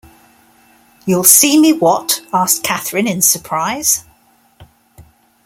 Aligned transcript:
‘You’ll 1.05 1.23
see 1.23 1.59
me 1.59 1.73
what!’ 1.73 2.21
asked 2.33 2.63
Catherine 2.63 3.07
in 3.07 3.21
surprise. 3.21 4.03